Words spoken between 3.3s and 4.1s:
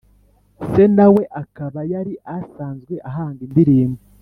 indirimbo